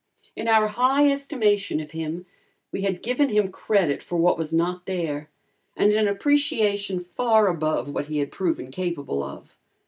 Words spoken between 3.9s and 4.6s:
for what was